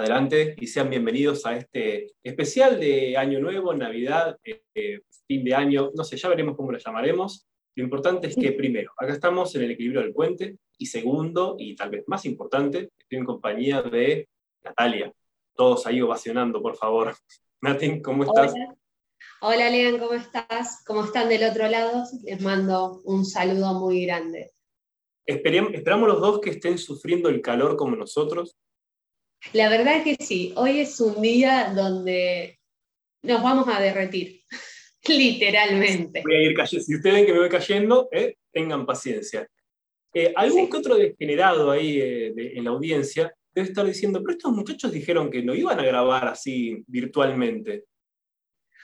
[0.00, 5.90] adelante y sean bienvenidos a este especial de Año Nuevo, Navidad, eh, fin de año,
[5.94, 7.46] no sé, ya veremos cómo lo llamaremos.
[7.76, 11.76] Lo importante es que primero, acá estamos en el equilibrio del puente y segundo, y
[11.76, 14.28] tal vez más importante, estoy en compañía de
[14.64, 15.12] Natalia.
[15.54, 17.14] Todos ahí ovacionando, por favor.
[17.60, 18.52] Natin, ¿cómo estás?
[18.52, 18.76] Hola.
[19.42, 20.82] Hola, Lean, ¿cómo estás?
[20.86, 22.04] ¿Cómo están del otro lado?
[22.24, 24.50] Les mando un saludo muy grande.
[25.26, 28.56] esperamos los dos que estén sufriendo el calor como nosotros,
[29.52, 32.58] la verdad que sí, hoy es un día donde
[33.22, 34.42] nos vamos a derretir,
[35.08, 36.22] literalmente.
[36.22, 36.84] Voy a ir cayendo.
[36.84, 39.48] Si ustedes ven que me voy cayendo, eh, tengan paciencia.
[40.12, 44.52] Eh, algún que otro degenerado ahí eh, en la audiencia debe estar diciendo, pero estos
[44.52, 47.84] muchachos dijeron que no iban a grabar así virtualmente.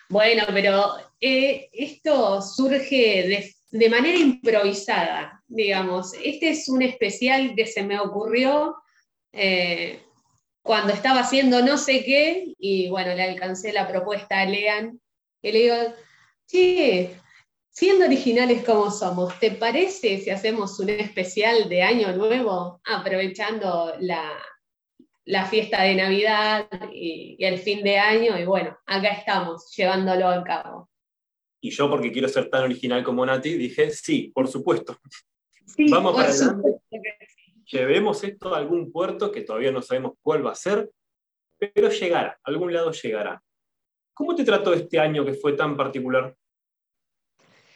[0.08, 6.12] Bueno, pero esto surge de manera improvisada, digamos.
[6.25, 8.77] Este es un especial que se me ocurrió
[10.67, 15.00] cuando estaba haciendo no sé qué, y bueno, le alcancé la propuesta a Lean,
[15.41, 15.77] y le digo,
[16.45, 17.08] sí,
[17.70, 25.47] siendo originales como somos, ¿te parece si hacemos un especial de Año Nuevo, aprovechando la,
[25.48, 28.36] fiesta de Navidad y, el fin de año?
[28.36, 30.91] Y bueno, acá estamos, llevándolo a cabo.
[31.61, 34.98] Y yo, porque quiero ser tan original como Nati, dije, sí, por supuesto.
[35.91, 36.80] Vamos para adelante
[37.67, 40.91] llevemos esto a algún puerto que todavía no sabemos cuál va a ser,
[41.59, 43.42] pero llegará, a algún lado llegará.
[44.14, 46.34] ¿Cómo te trató este año que fue tan particular?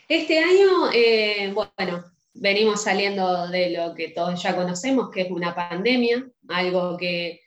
[0.09, 5.55] Este año, eh, bueno, venimos saliendo de lo que todos ya conocemos, que es una
[5.55, 7.41] pandemia, algo que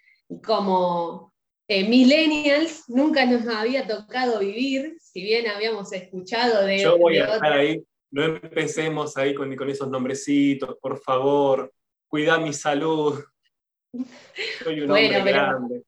[0.45, 1.33] como
[1.67, 6.79] eh, millennials nunca nos había tocado vivir, si bien habíamos escuchado de...
[6.79, 11.71] Yo voy a estar ahí, no empecemos ahí con, con esos nombrecitos, por favor
[12.13, 13.23] cuida mi salud.
[14.63, 15.83] Soy un hombre grande.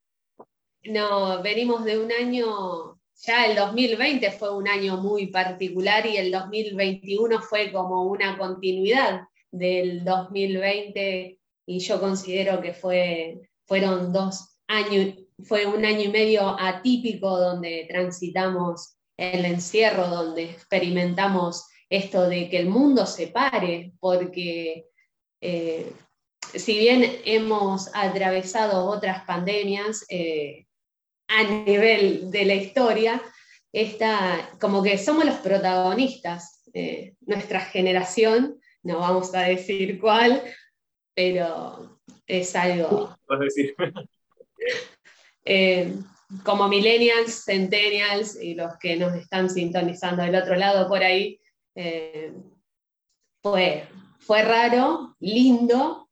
[0.86, 6.32] No, venimos de un año, ya el 2020 fue un año muy particular y el
[6.32, 9.22] 2021 fue como una continuidad
[9.52, 16.60] del 2020 y yo considero que fue, fueron dos años, fue un año y medio
[16.60, 24.88] atípico donde transitamos el encierro, donde experimentamos esto de que el mundo se pare, porque
[25.40, 25.92] eh,
[26.54, 30.66] si bien hemos atravesado otras pandemias eh,
[31.28, 33.22] a nivel de la historia,
[33.72, 40.44] esta, como que somos los protagonistas, eh, nuestra generación, no vamos a decir cuál,
[41.14, 43.16] pero es algo...
[43.28, 43.76] ¿Vas a decir?
[45.48, 45.94] Eh,
[46.44, 51.40] como millennials, centennials y los que nos están sintonizando del otro lado por ahí,
[53.44, 56.05] fue, fue raro, lindo,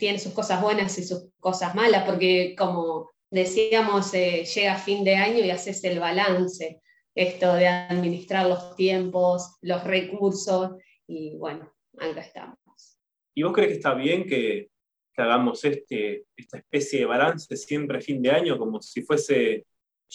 [0.00, 5.14] tiene sus cosas buenas y sus cosas malas, porque como decíamos, eh, llega fin de
[5.14, 6.80] año y haces el balance,
[7.14, 10.72] esto de administrar los tiempos, los recursos,
[11.06, 12.58] y bueno, acá estamos.
[13.34, 14.68] ¿Y vos crees que está bien que,
[15.16, 19.66] hagamos este, esta especie de balance siempre a fin de año, como si fuese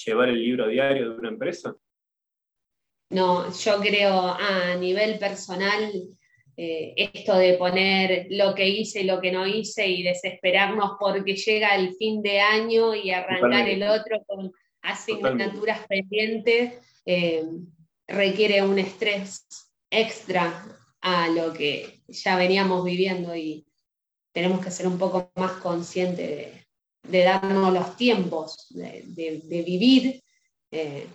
[0.03, 1.75] llevar el libro diario de una empresa?
[3.11, 5.91] No, yo creo a nivel personal
[6.57, 11.35] eh, esto de poner lo que hice y lo que no hice y desesperarnos porque
[11.35, 16.73] llega el fin de año y arrancar el otro con asignaturas pendientes,
[17.05, 17.43] eh,
[18.07, 19.45] requiere un estrés
[19.89, 20.65] extra
[21.01, 23.65] a lo que ya veníamos viviendo y
[24.31, 26.51] tenemos que ser un poco más conscientes
[27.03, 30.23] de, darnos los tiempos, de, vivir
[30.71, 31.07] eh,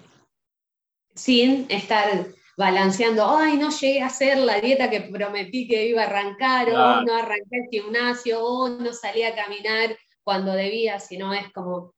[1.14, 2.26] sin estar
[2.60, 7.00] balanceando, ay, no llegué a hacer la dieta que prometí que iba a arrancar, o
[7.00, 11.94] no arranqué el gimnasio, o no salí a caminar cuando debía, sino es como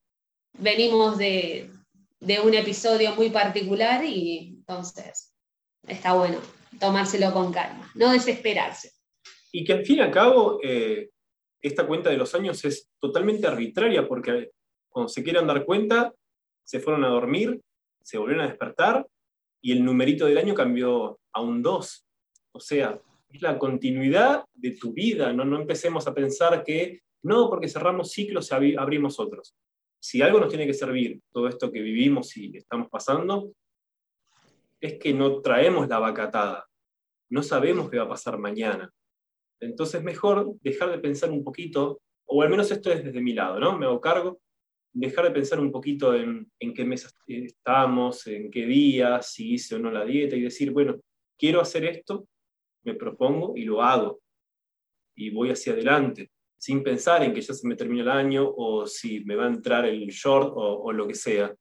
[0.60, 1.68] venimos de,
[2.44, 5.34] un episodio muy particular y entonces
[5.88, 6.38] está bueno
[6.78, 8.92] tomárselo con calma, no desesperarse.
[9.50, 11.10] Y que al fin y al cabo, eh,
[11.60, 14.52] esta cuenta de los años es totalmente arbitraria, porque
[14.88, 16.14] cuando se quieran dar cuenta,
[16.62, 17.60] se fueron a dormir,
[18.00, 19.04] se volvieron a despertar
[19.62, 22.06] y el numerito del año cambió a un 2.
[22.52, 23.00] O sea,
[23.30, 28.10] es la continuidad de tu vida, no, no empecemos a pensar que no, porque cerramos
[28.10, 29.54] ciclos y abrimos otros.
[30.00, 33.52] Si algo nos tiene que servir, todo esto que vivimos y estamos pasando,
[34.80, 36.66] es que no traemos la vacatada,
[37.30, 38.92] no sabemos qué va a pasar mañana.
[39.60, 43.60] Entonces, mejor dejar de pensar un poquito, o al menos esto es desde mi lado,
[43.60, 43.78] ¿no?
[43.78, 44.40] Me hago cargo,
[44.92, 49.78] dejar de pensar un poquito en, qué mes estamos, en qué día, si hice o
[49.78, 51.00] no la dieta, y decir, bueno,
[51.38, 52.26] quiero hacer esto,
[52.84, 54.20] me propongo y lo hago,
[55.16, 58.86] y voy hacia adelante, sin pensar en que ya se me termina el año o
[58.86, 61.54] si me va a entrar el short o, lo que sea.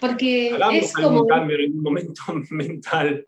[0.00, 1.26] Porque Hagamos es como...
[1.26, 3.26] cambio en un momento mental.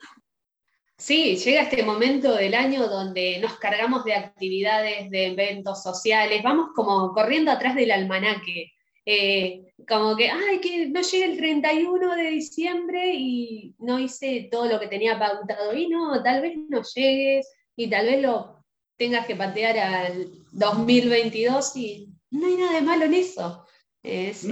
[0.98, 6.70] Sí, llega este momento del año donde nos cargamos de actividades, de eventos sociales, vamos
[6.74, 8.72] como corriendo atrás del almanaque.
[9.06, 14.66] Eh, como que, ay, que no llegue el 31 de diciembre y no hice todo
[14.66, 15.72] lo que tenía pautado.
[15.72, 18.64] Y no, tal vez no llegues y tal vez lo
[18.96, 23.64] tengas que patear al 2022 y no hay nada de malo en eso.
[24.02, 24.46] Es,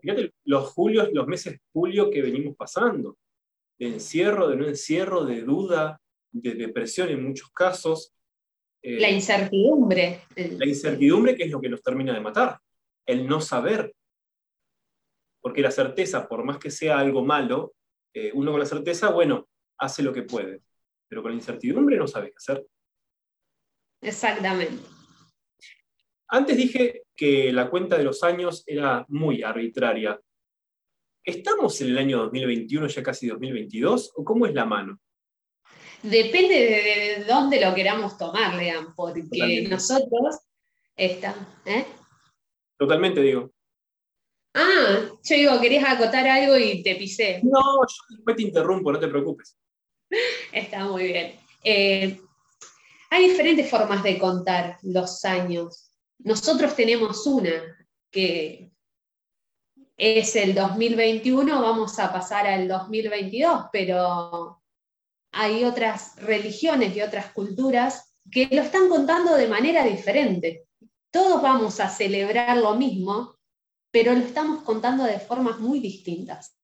[0.00, 3.16] fíjate, los julios, los meses julio que venimos pasando,
[3.82, 6.00] de encierro, de no encierro, de duda,
[6.30, 8.14] de depresión en muchos casos.
[8.80, 10.20] Eh, la incertidumbre.
[10.36, 12.60] La incertidumbre que es lo que nos termina de matar,
[13.04, 13.92] el no saber.
[15.40, 17.74] Porque la certeza, por más que sea algo malo,
[18.14, 19.48] eh, uno con la certeza, bueno,
[19.78, 20.62] hace lo que puede,
[21.08, 22.64] pero con la incertidumbre no sabe qué hacer.
[24.00, 24.80] Exactamente.
[26.28, 30.20] Antes dije que la cuenta de los años era muy arbitraria.
[31.24, 34.98] ¿Estamos en el año 2021, ya casi 2022, o cómo es la mano?
[36.02, 40.40] Depende de, dónde lo queramos tomar, Lean, porque nosotros
[40.96, 41.46] estamos.
[41.64, 41.86] ¿eh?
[42.76, 43.52] Totalmente, digo.
[44.54, 47.40] Ah, yo digo, querías acotar algo y te pisé.
[47.44, 49.56] No, yo después te interrumpo, no te preocupes.
[50.52, 51.36] Está muy bien.
[51.62, 52.20] Eh,
[53.10, 55.92] hay diferentes formas de contar los años.
[56.18, 57.62] Nosotros tenemos una
[58.10, 58.71] que
[59.96, 64.62] es el 2021, vamos a pasar al 2022, pero
[65.32, 70.66] hay otras religiones y otras culturas que lo están contando de manera diferente.
[71.10, 73.36] Todos vamos a celebrar lo mismo,
[73.90, 76.56] pero lo estamos contando de formas muy distintas.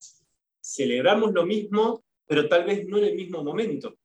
[0.61, 3.95] Celebramos lo mismo, pero tal vez no en el mismo momento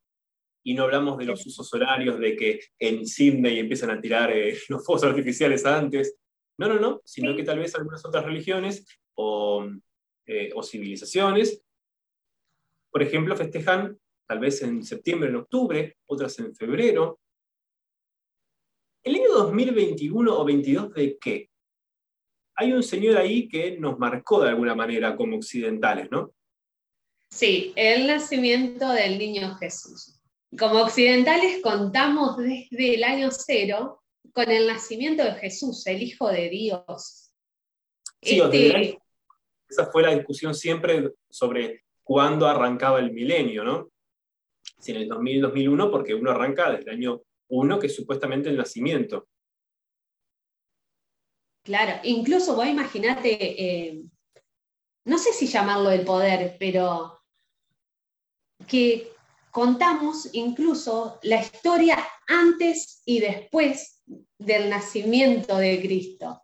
[0.65, 4.57] y no hablamos de los usos horarios, de que en Sydney empiezan a tirar eh,
[4.69, 6.17] los fuegos artificiales antes.
[6.59, 9.67] No, no, no, sino que tal vez algunas otras religiones o,
[10.27, 11.63] eh, o civilizaciones,
[12.91, 17.21] por ejemplo, festejan tal vez en septiembre, en octubre, otras en febrero.
[19.03, 21.51] ¿El año 2021 o 2022 de qué?
[22.57, 26.33] Hay un señor ahí que nos marcó de alguna manera como occidentales, ¿no?
[27.29, 30.15] Sí, el nacimiento del niño Jesús
[30.59, 34.03] como occidentales contamos desde el año cero
[34.33, 37.33] con el nacimiento de Jesús, el Hijo de Dios.
[38.23, 38.99] Sí, este
[39.69, 43.91] esa fue la discusión siempre sobre cuándo arrancaba el milenio, ¿no?
[44.79, 48.49] Si en el 2000, 2001, porque uno arranca desde el año 1, que es supuestamente
[48.49, 49.29] el nacimiento.
[51.65, 54.03] Claro, incluso vos imaginate, eh,
[55.07, 57.23] no sé si llamarlo el poder, pero
[58.67, 59.14] que
[59.55, 61.97] contamos incluso la historia
[62.27, 64.03] antes y después
[64.37, 66.43] del nacimiento de Cristo.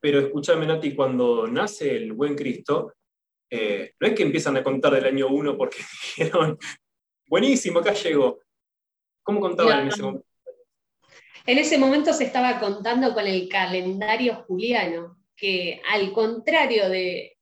[0.00, 2.94] Pero escúchame, Nati, cuando nace el buen Cristo,
[3.50, 5.76] eh, no es que empiezan a contar del año 1 porque
[6.16, 6.58] dijeron,
[7.28, 8.40] buenísimo, acá llegó.
[9.22, 10.26] ¿Cómo contaban en ese momento?
[11.44, 17.35] En ese momento se estaba contando con el calendario juliano, que al contrario de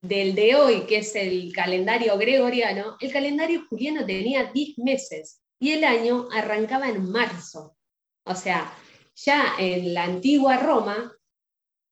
[0.00, 5.72] del de hoy, que es el calendario gregoriano, el calendario juliano tenía 10 meses y
[5.72, 7.76] el año arrancaba en marzo.
[8.24, 8.72] O sea,
[9.14, 11.12] ya en la antigua Roma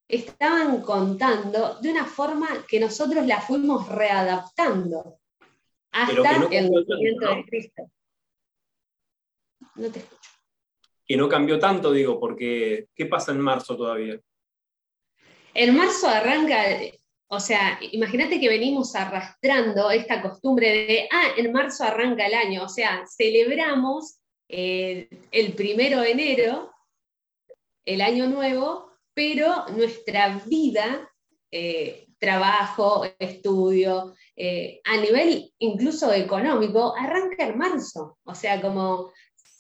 [0.09, 5.19] estaban contando de una forma que nosotros la fuimos readaptando
[5.91, 7.91] hasta el nacimiento de Cristo.
[9.77, 10.21] No te escucho.
[11.07, 14.21] Que no cambió tanto, digo, porque ¿qué pasa en marzo todavía?
[15.55, 16.63] En marzo arranca
[17.35, 22.65] o sea, imagínate que venimos arrastrando esta costumbre de, ah, en marzo arranca el año,
[22.65, 24.19] o sea, celebramos
[24.51, 26.75] eh, el primero de enero,
[27.87, 31.11] el año nuevo, pero nuestra vida,
[31.51, 38.19] eh, trabajo, estudio, eh, a nivel incluso económico, arranca en marzo.
[38.25, 39.11] O sea, como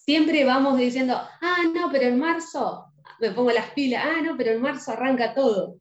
[0.04, 2.84] siempre vamos diciendo, ah, no, pero en marzo
[3.18, 5.80] me pongo las pilas, ah, no, pero en marzo arranca todo.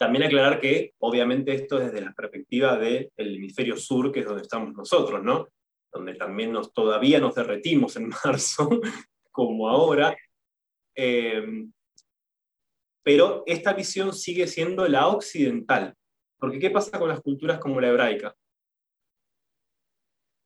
[0.00, 4.40] También aclarar que, obviamente, esto es desde la perspectiva del hemisferio sur, que es donde
[4.40, 5.48] estamos nosotros, ¿no?
[5.92, 8.80] Donde también todavía nos derretimos en marzo,
[9.30, 10.16] como ahora.
[10.94, 11.66] Eh,
[13.02, 15.94] pero esta visión sigue siendo la occidental.
[16.38, 18.34] Porque ¿qué pasa con las culturas como la hebraica?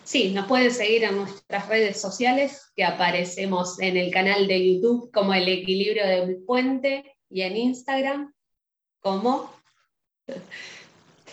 [0.04, 5.10] Sí, nos pueden seguir en nuestras redes sociales, que aparecemos en el canal de YouTube
[5.12, 8.32] como El Equilibrio del Puente y en Instagram
[9.00, 9.55] como...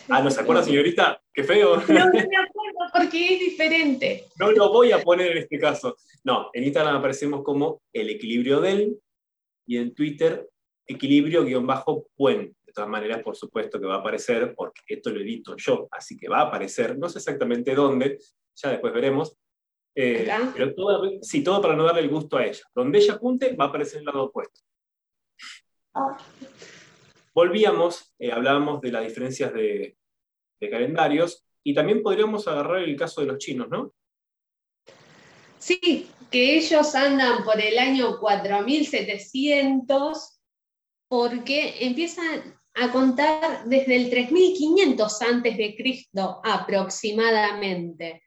[0.08, 1.22] Ah, ¿no se acuerda, señorita?
[1.32, 1.76] Qué feo.
[1.76, 4.26] No, no me acuerdo porque es diferente.
[4.38, 5.96] No lo voy a poner en este caso.
[6.24, 8.98] No, en Instagram aparecemos como El Equilibrio del
[9.66, 10.48] y en Twitter
[10.86, 16.18] equilibrio-puente todas maneras, por supuesto que va a aparecer, porque esto lo edito yo, así
[16.18, 18.18] que va a aparecer, no sé exactamente dónde,
[18.54, 19.38] ya después veremos.
[19.96, 22.64] Eh, pero todo, sí, todo para no darle el gusto a ella.
[22.74, 24.60] Donde ella apunte, va a aparecer el lado opuesto.
[25.94, 26.16] Ah.
[27.34, 29.98] Volvíamos, eh, hablábamos de las diferencias de,
[30.60, 33.92] de calendarios, y también podríamos agarrar el caso de los chinos, ¿no?
[35.58, 40.38] Sí, que ellos andan por el año 4700
[41.08, 48.24] porque empiezan a contar desde el 3500 antes de Cristo aproximadamente.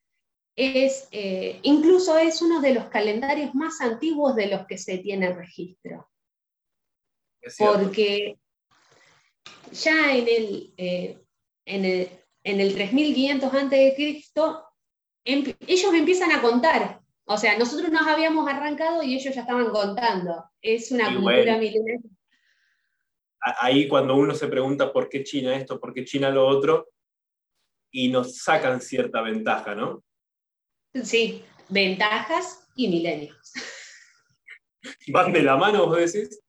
[0.56, 5.32] Es, eh, incluso es uno de los calendarios más antiguos de los que se tiene
[5.32, 6.10] registro.
[7.60, 8.40] Porque
[9.72, 11.18] ya en el, eh,
[11.66, 12.10] en el,
[12.44, 14.64] en el 3500 antes de Cristo,
[15.24, 17.02] ellos empiezan a contar.
[17.26, 20.46] O sea, nosotros nos habíamos arrancado y ellos ya estaban contando.
[20.62, 22.18] Es una cultura milenaria
[23.62, 26.90] ahí cuando uno se pregunta por qué China esto, por qué China lo otro,
[27.92, 30.04] y nos sacan cierta ventaja, ¿no?
[31.04, 33.54] Sí, ventajas y milenios.
[35.08, 36.42] ¿Van de la mano, vos decís?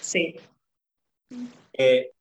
[0.00, 0.36] Sí.
[1.80, 2.12] Eh,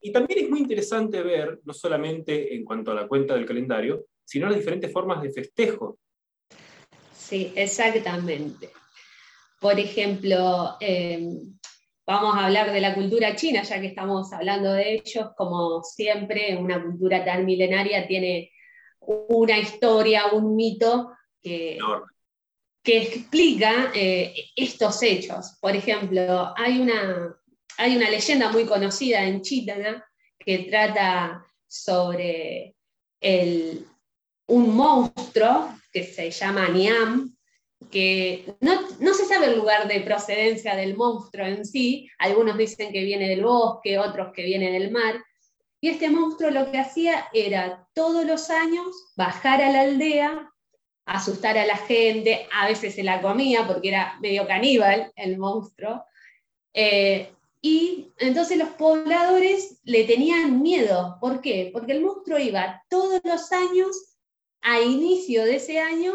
[0.00, 4.06] y también es muy interesante ver, no solamente en cuanto a la cuenta del calendario,
[4.24, 5.98] sino las diferentes formas de festejo.
[7.12, 8.70] Sí, exactamente.
[9.60, 11.28] Por ejemplo, eh,
[12.06, 15.30] Vamos a hablar de la cultura china, ya que estamos hablando de ellos.
[15.36, 18.52] Como siempre, una cultura tan milenaria tiene
[19.00, 21.78] una historia, un mito que,
[22.82, 25.56] que explica eh, estos hechos.
[25.62, 27.34] Por ejemplo, hay una,
[27.78, 30.04] hay una leyenda muy conocida en China
[30.38, 32.74] que trata sobre
[33.20, 33.86] el,
[34.46, 37.34] un monstruo que se llama Niam,
[37.90, 43.04] que no, se sabe el lugar de procedencia del monstruo en sí, algunos dicen que
[43.04, 45.22] viene del bosque, otros que viene del mar,
[45.80, 50.50] y este monstruo lo que hacía era todos los años bajar a la aldea,
[51.06, 56.04] asustar a la gente, a veces se la comía porque era medio caníbal el monstruo,
[56.72, 57.33] eh,
[57.64, 61.16] y entonces los pobladores le tenían miedo.
[61.18, 61.70] ¿Por qué?
[61.72, 64.18] Porque el monstruo iba todos los años,
[64.60, 66.12] a inicio de ese año,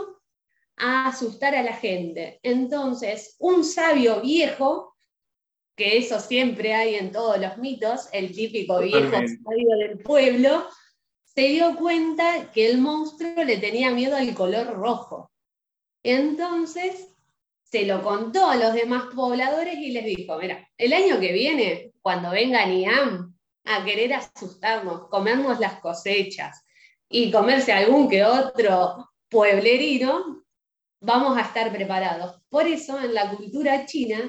[0.77, 2.39] a asustar a la gente.
[2.43, 4.95] Entonces, un sabio viejo,
[5.75, 10.67] que eso siempre hay en todos los mitos, el típico viejo sabio del pueblo,
[11.23, 15.31] se dio cuenta que el monstruo le tenía miedo al color rojo.
[16.03, 17.07] Entonces,
[17.71, 21.91] se lo contó a los demás pobladores y les dijo, mira, el año que viene,
[22.01, 23.35] cuando venga Niam
[23.65, 26.63] a querer asustarnos, comernos las cosechas
[27.07, 30.43] y comerse algún que otro pueblerino,
[31.01, 32.41] vamos a estar preparados.
[32.49, 34.19] Por eso en la cultura china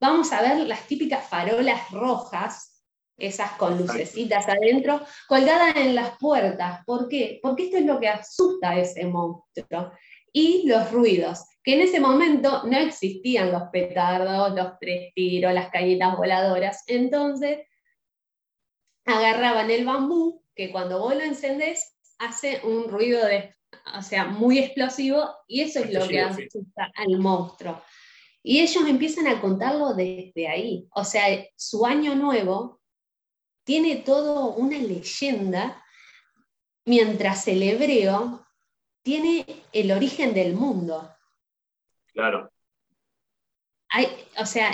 [0.00, 2.82] vamos a ver las típicas farolas rojas,
[3.16, 6.84] esas con lucecitas adentro, colgadas en las puertas.
[6.84, 7.38] ¿Por qué?
[7.42, 9.92] Porque esto es lo que asusta a ese monstruo.
[10.32, 15.70] Y los ruidos, que en ese momento no existían los petardos, los tres tiros, las
[15.70, 16.84] cañitas voladoras.
[16.86, 17.66] Entonces
[19.04, 23.54] agarraban el bambú, que cuando vos lo encendés hace un ruido de
[23.96, 27.82] o sea, muy explosivo, y eso es lo que asusta al monstruo.
[28.42, 30.88] Y ellos empiezan a contarlo desde ahí.
[30.92, 31.24] O sea,
[31.56, 32.80] su año nuevo
[33.64, 35.84] tiene todo una leyenda,
[36.84, 38.46] mientras el hebreo
[39.08, 41.10] tiene el origen del mundo.
[42.12, 42.50] Claro.
[44.38, 44.70] o sea,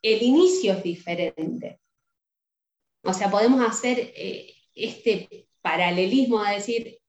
[0.00, 1.80] el inicio es diferente.
[3.02, 7.00] O sea, podemos hacer eh, este paralelismo a decir,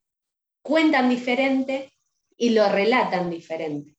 [0.64, 1.94] cuentan diferente
[2.36, 3.96] y lo relatan diferente.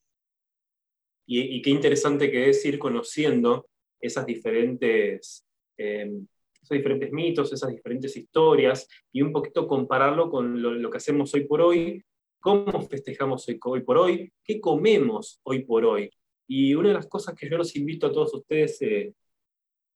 [1.24, 3.68] Y, qué interesante que es ir conociendo
[4.00, 5.46] esas diferentes,
[5.76, 6.26] em,
[6.60, 11.44] esos diferentes mitos, esas diferentes historias, y un poquito compararlo con lo, que hacemos hoy
[11.44, 12.04] por hoy,
[12.46, 16.08] cómo festejamos hoy, por hoy, qué comemos hoy por hoy.
[16.46, 19.14] Y una de las cosas que yo los invito a todos ustedes, eh,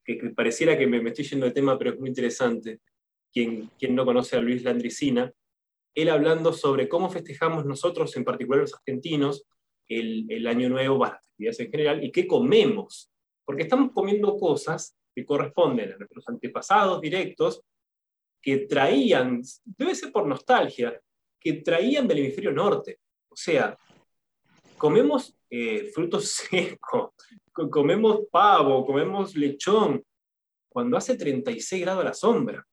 [0.05, 2.81] que, pareciera que me, estoy yendo de tema, pero es muy interesante,
[3.33, 5.33] quien, quien no conoce a Luis Landricina,
[5.95, 9.45] él hablando sobre cómo festejamos nosotros, en particular los argentinos,
[9.87, 13.13] el, Año Nuevo, las actividades en general, y qué comemos.
[13.45, 17.63] Porque estamos comiendo cosas que corresponden a nuestros antepasados directos,
[18.43, 21.01] que traían, debe ser por nostalgia,
[21.41, 23.01] que traían del hemisferio norte.
[23.29, 23.77] O sea,
[24.77, 27.11] comemos eh, frutos secos,
[27.53, 30.05] comemos pavo, comemos lechón,
[30.69, 32.65] cuando hace 36 grados a la sombra.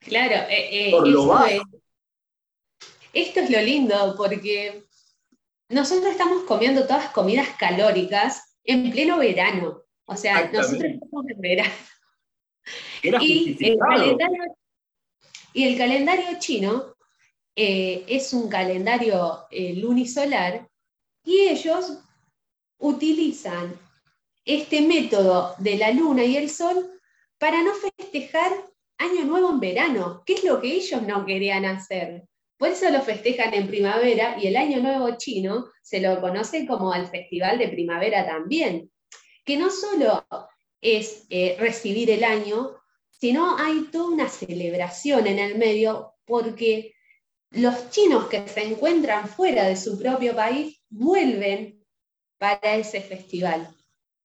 [0.00, 1.60] Claro, eh, eh,
[3.12, 4.84] esto es lo lindo, porque
[5.70, 9.82] nosotros estamos comiendo todas comidas calóricas en pleno verano.
[10.04, 11.74] O sea, nosotros estamos en verano.
[13.02, 13.58] Y
[15.64, 16.94] el, calendario, chino
[17.60, 20.68] eh, es un calendario lunisolar
[21.24, 21.98] y ellos
[22.78, 23.76] utilizan
[24.44, 26.88] este método de la luna y el sol
[27.38, 28.52] para no festejar
[28.98, 32.24] Año Nuevo en verano, que es lo que ellos no querían hacer.
[32.56, 36.92] Por eso lo festejan en primavera y el Año Nuevo chino se lo conoce como
[36.94, 38.90] el Festival de Primavera también,
[39.44, 40.26] que no solo
[40.80, 42.76] es eh, recibir el año,
[43.10, 46.94] sino hay toda una celebración en el medio porque
[47.50, 51.84] los chinos que se encuentran fuera de su propio país vuelven
[52.38, 53.74] para ese festival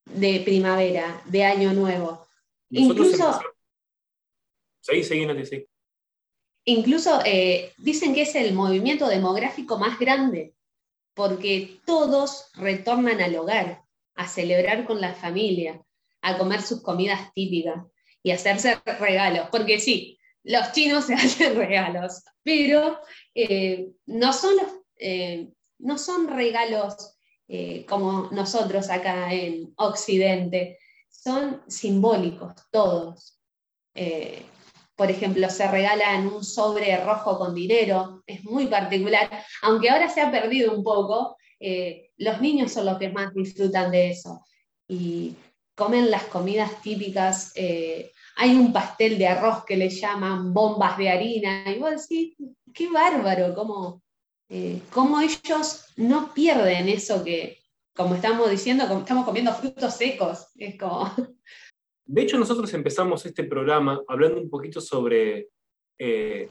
[0.04, 2.26] de primavera, de Año Nuevo.
[2.70, 3.40] Incluso
[4.84, 5.66] Sí, sí, sí.
[6.66, 10.54] Incluso eh, dicen que es el movimiento demográfico más grande,
[11.14, 13.82] porque todos retornan al hogar,
[14.14, 15.82] a celebrar con la familia,
[16.20, 17.86] a comer sus comidas típicas
[18.22, 23.00] y hacerse regalos, porque sí, los chinos se hacen regalos, pero
[23.34, 24.54] eh, no, son
[24.96, 27.10] eh, no son regalos
[27.86, 30.78] como nosotros acá en Occidente,
[31.10, 33.38] son simbólicos todos
[34.96, 39.28] por ejemplo, se regalan un sobre rojo con dinero, es muy particular,
[39.62, 43.90] aunque ahora se ha perdido un poco, eh, los niños son los que más disfrutan
[43.90, 44.44] de eso
[44.86, 45.34] y
[45.74, 47.52] comen las comidas típicas.
[48.36, 52.36] Hay un pastel de arroz que le llaman bombas de harina, y vos decís,
[52.72, 54.02] qué bárbaro, cómo,
[54.48, 57.58] eh, cómo ellos no pierden eso que,
[57.94, 61.10] como estamos diciendo, estamos comiendo frutos secos, es como
[62.06, 65.48] De hecho, nosotros empezamos este programa hablando un poquito sobre
[65.98, 66.50] eh,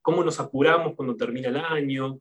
[0.00, 2.18] cómo nos apuramos cuando termina el año,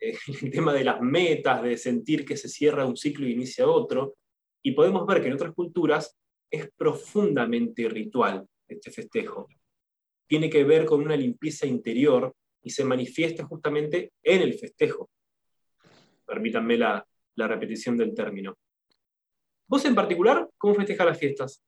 [0.00, 3.68] eh, el tema de las metas, de sentir que se cierra un ciclo y inicia
[3.68, 4.14] otro,
[4.62, 6.16] y podemos ver que en otras culturas
[6.54, 9.48] es profundamente ritual este festejo.
[10.26, 15.10] Tiene que ver con una limpieza interior y se manifiesta justamente en el festejo.
[16.26, 18.56] Permítanme la, la repetición del término.
[19.66, 21.62] ¿Vos en particular, cómo festejas las fiestas?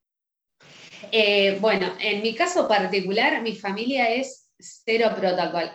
[1.13, 5.71] Eh, bueno, en mi caso particular, mi familia es cero protocolo.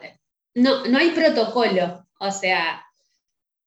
[0.56, 2.84] No, no hay protocolo, o sea,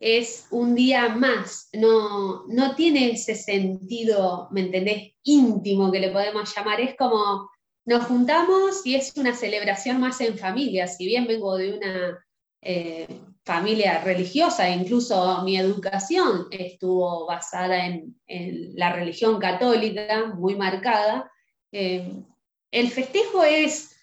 [0.00, 6.54] es un día más, no, no tiene ese sentido, ¿me entendés?, íntimo que le podemos
[6.54, 7.50] llamar, es como
[7.86, 12.26] nos juntamos y es una celebración más en familia, si bien vengo de una
[12.62, 13.06] eh,
[13.44, 21.30] familia religiosa, incluso mi educación estuvo basada en, en la religión católica, muy marcada,
[21.72, 22.10] eh,
[22.70, 23.96] el festejo es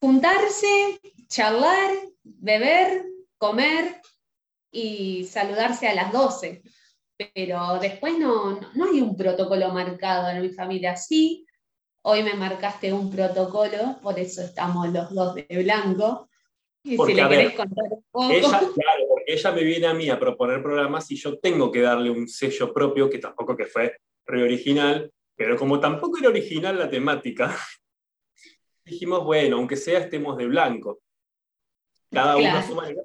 [0.00, 1.90] juntarse, charlar,
[2.24, 3.04] beber,
[3.38, 4.00] comer
[4.70, 6.62] y saludarse a las 12.
[7.34, 10.96] Pero después no, no hay un protocolo marcado en mi familia.
[10.96, 11.46] Sí,
[12.02, 16.28] hoy me marcaste un protocolo, por eso estamos los dos de blanco.
[16.82, 18.32] Y si le querés contar un poco.
[18.32, 21.82] Ella, claro, porque ella me viene a mí a proponer programas y yo tengo que
[21.82, 26.78] darle un sello propio, que tampoco que fue re original, pero como tampoco era original
[26.78, 27.54] la temática,
[28.84, 31.00] dijimos, bueno, aunque sea estemos de blanco.
[32.10, 32.96] Cada uno suma de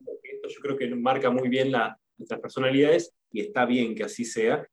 [0.48, 4.66] yo creo que marca muy bien la, nuestras personalidades y está bien que así sea.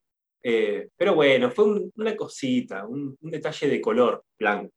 [0.42, 4.72] Eh, pero bueno, fue una cosita, un, detalle de color blanco.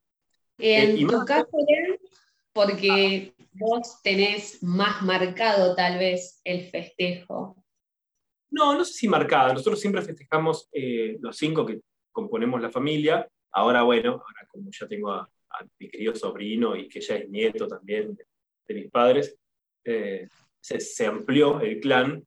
[0.58, 1.48] En eh, tu caso,
[2.54, 7.58] porque vos tenés más marcado tal vez el festejo.
[8.52, 9.54] No, no sé si marcado.
[9.54, 11.82] Nosotros siempre festejamos eh, los cinco que
[12.12, 13.28] componemos la familia.
[13.52, 15.30] Ahora, bueno, ahora como ya tengo a,
[15.80, 18.16] mi querido sobrino y que ya es nieto también
[18.68, 19.38] de, mis padres,
[20.66, 22.26] se, amplió el clan,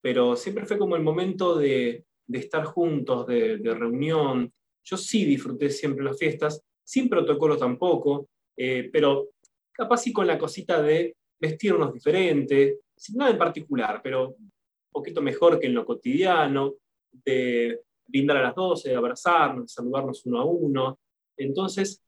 [0.00, 4.52] pero siempre fue como el momento de, estar juntos, de, reunión.
[4.84, 9.28] Yo sí disfruté siempre las fiestas, sin protocolo tampoco, eh, pero
[9.72, 14.50] capaz sí con la cosita de vestirnos diferente, sin nada en particular, pero un
[14.90, 16.74] poquito mejor que en lo cotidiano,
[17.12, 20.98] de brindar a las 12, de abrazarnos, de saludarnos uno a uno.
[21.36, 22.02] Entonces,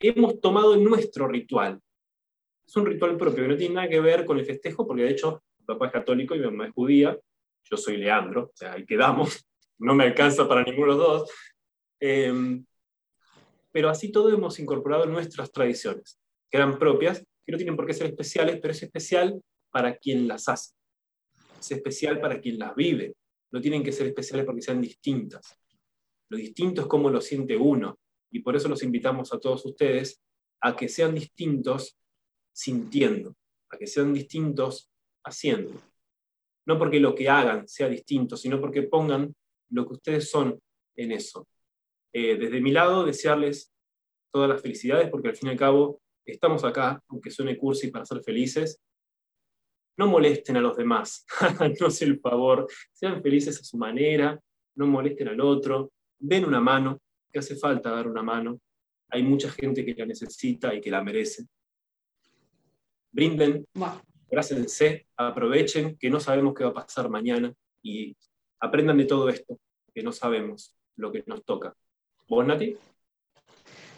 [0.00, 1.78] hemos tomado nuestro ritual.
[2.68, 5.10] Es un ritual propio que no tiene nada que ver con el festejo, porque de
[5.10, 7.18] hecho mi papá es católico y mi mamá es judía,
[7.64, 11.30] yo soy Leandro, o sea, ahí quedamos, no me alcanza para ninguno de los dos.
[11.98, 12.62] Em,
[13.72, 17.94] pero así todo hemos incorporado nuestras tradiciones, que eran propias, que no tienen por qué
[17.94, 20.74] ser especiales, pero es especial para quien las hace.
[21.58, 23.14] Es especial para quien las vive.
[23.50, 25.56] No tienen que ser especiales porque sean distintas.
[26.28, 27.98] Lo distinto es cómo lo siente uno.
[28.30, 30.20] Y por eso los invitamos a todos ustedes
[30.60, 31.96] a que sean distintos
[32.58, 33.36] sintiendo,
[33.70, 34.90] a que sean distintos
[35.24, 35.80] haciendo.
[36.66, 39.32] No porque lo que hagan sea distinto, sino porque pongan
[39.70, 40.60] lo que ustedes son
[40.96, 41.46] en eso.
[42.12, 43.72] Eh, desde mi lado, desearles
[44.32, 48.04] todas las felicidades, porque al fin y al cabo estamos acá, aunque suene cursi, para
[48.04, 48.80] ser felices.
[49.96, 54.38] No molesten a los demás, háganos el favor, sean felices a su manera,
[54.74, 57.00] no molesten al otro, den una mano,
[57.32, 58.60] que hace falta dar una mano.
[59.10, 61.46] Hay mucha gente que la necesita y que la merece.
[63.18, 63.66] Brinden,
[64.30, 67.52] abrácense, aprovechen que no sabemos qué va a pasar mañana
[67.82, 68.16] y
[68.60, 69.58] aprendan de todo esto,
[69.92, 71.74] que no sabemos lo que nos toca.
[72.28, 72.76] ¿Vos, Nati?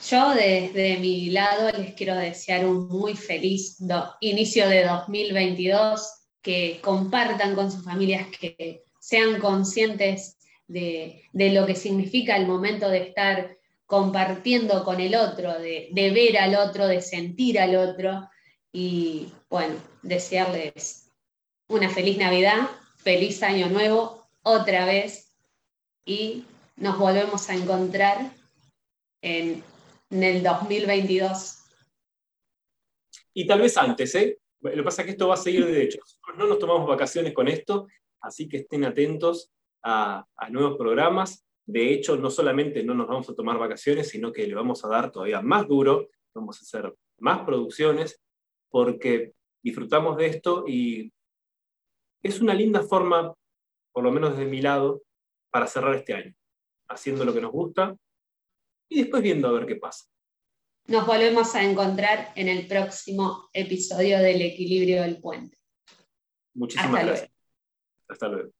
[0.08, 3.76] Yo desde mi lado les quiero desear un muy feliz
[4.20, 6.00] inicio de 2022,
[6.40, 13.02] que compartan con sus familias, que sean conscientes de, lo que significa el momento de
[13.08, 18.26] estar compartiendo con el otro, de, de ver al otro, de sentir al otro
[18.72, 21.10] y bueno, desearles
[21.68, 25.36] una feliz Navidad, feliz año nuevo otra vez
[26.04, 26.44] y
[26.76, 28.32] nos volvemos a encontrar
[29.22, 29.62] en,
[30.10, 31.58] el 2022.
[33.32, 34.38] Y tal vez antes, ¿eh?
[34.60, 36.00] Lo que pasa es que esto va a seguir de hecho.
[36.36, 37.86] No nos tomamos vacaciones con esto,
[38.20, 39.52] así que estén atentos
[39.82, 41.46] a, a, nuevos programas.
[41.64, 44.88] De hecho, no solamente no nos vamos a tomar vacaciones, sino que le vamos a
[44.88, 48.20] dar todavía más duro, vamos a hacer más producciones,
[48.70, 51.12] porque disfrutamos de esto y
[52.22, 53.34] es una linda forma,
[53.92, 55.02] por lo menos desde mi lado,
[55.50, 56.34] para cerrar este año
[56.88, 57.96] haciendo lo que nos gusta
[58.88, 60.06] y después viendo a ver qué pasa.
[60.86, 65.56] Nos volvemos a encontrar en el próximo episodio del equilibrio del puente.
[66.54, 67.30] Muchísimas gracias.
[68.08, 68.50] Hasta luego.